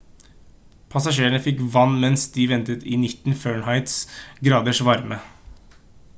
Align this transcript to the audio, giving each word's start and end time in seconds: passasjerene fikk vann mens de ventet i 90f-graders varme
passasjerene 0.93 1.41
fikk 1.47 1.61
vann 1.75 1.93
mens 2.05 2.23
de 2.37 2.47
ventet 2.53 2.87
i 2.95 2.99
90f-graders 3.03 4.85
varme 4.91 5.21